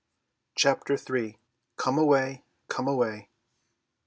[0.55, 1.37] Chapter III.
[1.77, 3.29] COME AWAY, COME AWAY!